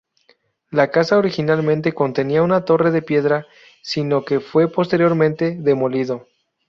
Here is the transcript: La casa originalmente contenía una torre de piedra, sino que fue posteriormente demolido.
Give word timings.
La 0.71 0.89
casa 0.89 1.19
originalmente 1.19 1.93
contenía 1.93 2.41
una 2.41 2.65
torre 2.65 2.89
de 2.89 3.03
piedra, 3.03 3.45
sino 3.83 4.25
que 4.25 4.39
fue 4.39 4.67
posteriormente 4.67 5.55
demolido. 5.59 6.27